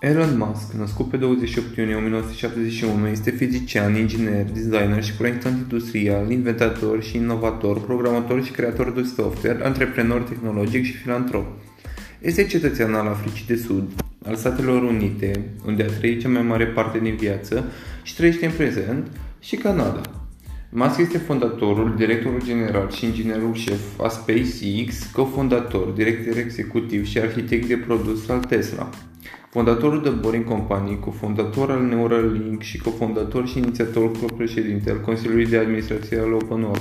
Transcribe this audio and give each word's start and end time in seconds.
Elon 0.00 0.36
Musk, 0.36 0.72
născut 0.72 1.08
pe 1.08 1.16
28 1.16 1.76
iunie 1.76 1.94
1971, 1.94 3.08
este 3.08 3.30
fizician, 3.30 3.96
inginer, 3.96 4.44
designer 4.50 5.04
și 5.04 5.12
proiectant 5.12 5.56
industrial, 5.56 6.30
inventator 6.30 7.02
și 7.02 7.16
inovator, 7.16 7.80
programator 7.80 8.44
și 8.44 8.50
creator 8.50 8.92
de 8.92 9.02
software, 9.02 9.64
antreprenor 9.64 10.20
tehnologic 10.20 10.84
și 10.84 10.92
filantrop. 10.92 11.46
Este 12.20 12.44
cetățean 12.44 12.94
al 12.94 13.06
Africii 13.06 13.46
de 13.46 13.56
Sud, 13.56 13.90
al 14.24 14.34
Statelor 14.34 14.82
Unite, 14.82 15.44
unde 15.66 15.82
a 15.82 15.86
trăit 15.86 16.20
cea 16.20 16.28
mai 16.28 16.42
mare 16.42 16.66
parte 16.66 16.98
din 16.98 17.16
viață 17.16 17.64
și 18.02 18.16
trăiește 18.16 18.46
în 18.46 18.52
prezent, 18.52 19.06
și 19.40 19.56
Canada. 19.56 20.00
Musk 20.70 20.98
este 20.98 21.18
fondatorul, 21.18 21.94
directorul 21.96 22.42
general 22.44 22.90
și 22.90 23.04
inginerul 23.04 23.54
șef 23.54 24.00
a 24.00 24.08
SpaceX, 24.08 25.06
cofondator, 25.12 25.86
director 25.86 26.36
executiv 26.36 27.06
și 27.06 27.18
arhitect 27.18 27.68
de 27.68 27.76
produs 27.76 28.28
al 28.28 28.40
Tesla 28.40 28.90
fondatorul 29.50 30.02
de 30.02 30.08
Boring 30.08 30.44
Company, 30.44 30.98
cofondator 30.98 31.70
al 31.70 31.82
Neuralink 31.82 32.62
și 32.62 32.78
cofondator 32.78 33.46
și 33.46 33.58
inițiatorul 33.58 34.10
co-președinte 34.10 34.90
al 34.90 35.00
Consiliului 35.00 35.46
de 35.46 35.58
Administrație 35.58 36.18
al 36.18 36.32
OpenAI. 36.32 36.80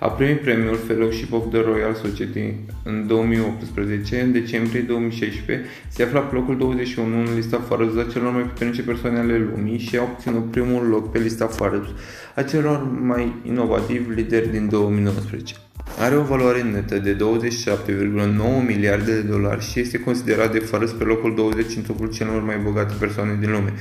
A 0.00 0.08
primit 0.08 0.40
premiul 0.40 0.76
Fellowship 0.76 1.32
of 1.32 1.44
the 1.50 1.60
Royal 1.60 1.94
Society 1.94 2.54
în 2.82 3.06
2018, 3.06 4.20
în 4.20 4.32
decembrie 4.32 4.80
2016 4.80 5.68
se 5.88 6.02
afla 6.02 6.20
pe 6.20 6.34
locul 6.34 6.58
21 6.58 7.18
în 7.18 7.34
lista 7.34 7.58
Forbes 7.58 7.96
a 7.96 8.10
celor 8.12 8.32
mai 8.32 8.42
puternice 8.42 8.82
persoane 8.82 9.18
ale 9.18 9.38
lumii 9.54 9.78
și 9.78 9.96
a 9.96 10.02
obținut 10.02 10.50
primul 10.50 10.86
loc 10.86 11.10
pe 11.10 11.18
lista 11.18 11.46
Forbes 11.46 11.88
a 12.34 12.42
celor 12.42 12.88
mai 13.00 13.34
inovativi 13.44 14.14
lideri 14.14 14.50
din 14.50 14.68
2019. 14.68 15.54
Are 15.98 16.16
o 16.16 16.22
valoare 16.22 16.62
netă 16.62 16.98
de 16.98 17.16
27,9 17.16 18.66
miliarde 18.66 19.12
de 19.12 19.20
dolari 19.20 19.64
și 19.64 19.80
este 19.80 19.98
considerat 19.98 20.52
de 20.52 20.58
Fares 20.58 20.90
pe 20.90 21.04
locul 21.04 21.34
20 21.34 21.76
în 21.76 21.82
topul 21.82 22.10
celor 22.10 22.42
mai 22.42 22.58
bogate 22.58 22.94
persoane 22.98 23.36
din 23.40 23.50
lume. 23.50 23.72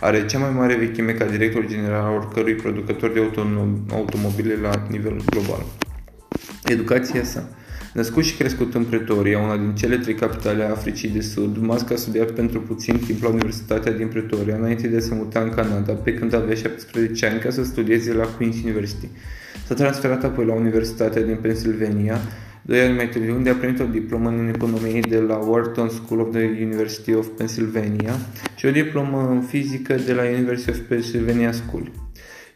Are 0.00 0.26
cea 0.26 0.38
mai 0.38 0.50
mare 0.50 0.74
vechime 0.74 1.12
ca 1.12 1.24
director 1.24 1.66
general 1.66 2.04
al 2.04 2.14
oricărui 2.14 2.54
producător 2.54 3.10
de 3.10 3.30
automobile 3.92 4.58
la 4.62 4.86
nivel 4.88 5.22
global. 5.30 5.64
Educația 6.64 7.24
sa 7.24 7.48
Născut 7.92 8.24
și 8.24 8.36
crescut 8.36 8.74
în 8.74 8.84
Pretoria, 8.84 9.38
una 9.38 9.56
din 9.56 9.74
cele 9.74 9.96
trei 9.96 10.14
capitale 10.14 10.64
a 10.64 10.70
Africii 10.70 11.08
de 11.08 11.20
Sud, 11.20 11.56
Musk 11.56 11.90
a 11.90 11.96
studiat 11.96 12.30
pentru 12.30 12.60
puțin 12.60 12.98
timp 12.98 13.22
la 13.22 13.28
Universitatea 13.28 13.92
din 13.92 14.08
Pretoria, 14.08 14.56
înainte 14.56 14.88
de 14.88 14.96
a 14.96 15.00
se 15.00 15.14
muta 15.14 15.40
în 15.40 15.48
Canada, 15.48 15.92
pe 15.92 16.14
când 16.14 16.34
avea 16.34 16.54
17 16.54 17.26
ani 17.26 17.40
ca 17.40 17.50
să 17.50 17.64
studieze 17.64 18.12
la 18.12 18.24
Queen's 18.24 18.64
University. 18.64 19.08
S-a 19.66 19.74
transferat 19.74 20.24
apoi 20.24 20.44
la 20.44 20.54
Universitatea 20.54 21.22
din 21.22 21.38
Pennsylvania, 21.42 22.20
doi 22.62 22.80
ani 22.80 22.96
mai 22.96 23.08
târziu, 23.08 23.34
unde 23.34 23.50
a 23.50 23.54
primit 23.54 23.80
o 23.80 23.84
diplomă 23.84 24.28
în 24.28 24.52
economie 24.54 25.00
de 25.08 25.18
la 25.18 25.36
Wharton 25.36 25.88
School 25.88 26.20
of 26.20 26.30
the 26.30 26.44
University 26.44 27.14
of 27.14 27.26
Pennsylvania 27.36 28.14
și 28.56 28.66
o 28.66 28.70
diplomă 28.70 29.28
în 29.30 29.40
fizică 29.40 29.94
de 30.06 30.12
la 30.12 30.22
University 30.22 30.70
of 30.70 30.78
Pennsylvania 30.88 31.52
School 31.52 31.90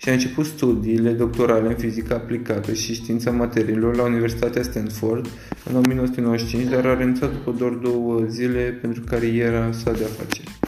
și 0.05 0.11
a 0.11 0.13
început 0.13 0.45
studiile 0.45 1.11
doctorale 1.11 1.69
în 1.69 1.75
fizică 1.75 2.15
aplicată 2.15 2.73
și 2.73 2.95
știința 2.95 3.31
materiilor 3.31 3.97
la 3.97 4.03
Universitatea 4.03 4.63
Stanford 4.63 5.29
în 5.65 5.77
1995, 5.77 6.69
dar 6.69 6.87
a 6.87 6.97
renunțat 6.97 7.33
după 7.33 7.55
doar 7.59 7.73
două 7.73 8.21
zile 8.29 8.79
pentru 8.81 9.03
cariera 9.03 9.73
sa 9.73 9.93
de 9.93 10.05
afaceri. 10.05 10.59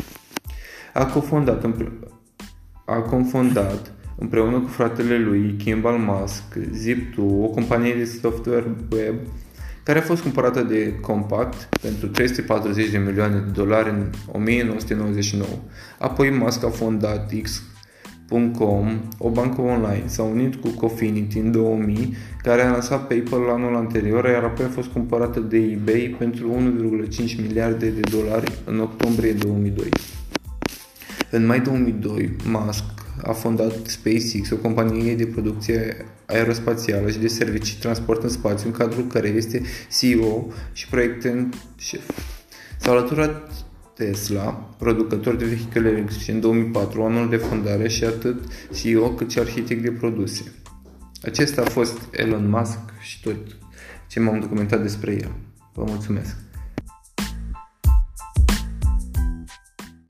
A 0.95 1.07
cofondat, 1.07 1.65
a 2.85 3.01
confondat 3.01 3.93
împreună 4.19 4.61
cu 4.61 4.69
fratele 4.69 5.19
lui 5.19 5.55
Kimball 5.59 5.99
Musk 5.99 6.59
Zip2, 6.59 7.17
o 7.17 7.47
companie 7.47 7.95
de 7.95 8.05
software 8.05 8.75
web 8.93 9.15
care 9.83 9.99
a 9.99 10.03
fost 10.03 10.23
cumpărată 10.23 10.63
de 10.63 10.99
Compact 11.01 11.69
pentru 11.81 12.07
340 12.07 12.91
de 12.91 12.99
milioane 12.99 13.35
de 13.35 13.51
dolari 13.51 13.91
în 13.91 14.11
1999. 14.33 15.49
Apoi 15.99 16.31
Musk 16.31 16.65
a 16.65 16.69
fondat 16.69 17.33
X 17.43 17.63
Com, 18.29 19.01
o 19.19 19.31
bancă 19.31 19.61
online, 19.61 20.03
s-a 20.07 20.23
unit 20.23 20.55
cu 20.55 20.69
Cofinity 20.69 21.39
în 21.39 21.51
2000, 21.51 22.17
care 22.43 22.63
a 22.63 22.71
lansat 22.71 23.07
PayPal 23.07 23.49
anul 23.49 23.77
anterior, 23.77 24.25
iar 24.25 24.45
apoi 24.45 24.65
a 24.65 24.69
fost 24.69 24.89
cumpărată 24.89 25.41
de 25.41 25.57
eBay 25.57 26.17
pentru 26.19 26.53
1,5 27.09 27.37
miliarde 27.43 27.89
de 27.89 28.01
dolari 28.11 28.53
în 28.65 28.81
octombrie 28.81 29.33
2002. 29.33 29.89
În 31.31 31.47
mai 31.47 31.61
2002, 31.61 32.37
Musk 32.45 32.85
a 33.23 33.33
fondat 33.33 33.87
SpaceX, 33.87 34.51
o 34.51 34.57
companie 34.57 35.15
de 35.15 35.27
producție 35.27 36.05
aerospațială 36.27 37.11
și 37.11 37.19
de 37.19 37.29
servicii 37.29 37.77
transport 37.81 38.23
în 38.23 38.29
spațiu, 38.29 38.69
în 38.69 38.75
cadrul 38.75 39.07
care 39.07 39.29
este 39.29 39.63
CEO 39.99 40.47
și 40.73 40.89
proiectant 40.89 41.55
șef. 41.79 42.11
S-a 42.79 42.91
alăturat 42.91 43.53
Tesla, 43.97 44.75
producător 44.79 45.37
de 45.37 45.45
vehicule 45.45 45.89
electrice 45.89 46.33
în 46.33 46.41
2004, 46.41 47.03
anul 47.03 47.29
de 47.29 47.37
fondare 47.37 47.89
și 47.89 48.05
atât 48.05 48.43
CEO 48.75 49.11
cât 49.11 49.31
și 49.31 49.39
arhitect 49.39 49.83
de 49.83 49.91
produse. 49.91 50.53
Acesta 51.23 51.63
a 51.63 51.65
fost 51.65 51.99
Elon 52.11 52.49
Musk 52.49 52.79
și 53.01 53.21
tot 53.23 53.37
ce 54.07 54.21
m-am 54.21 54.41
documentat 54.41 54.83
despre 54.83 55.13
el. 55.13 55.31
Vă 55.75 55.85
mulțumesc! 55.87 56.37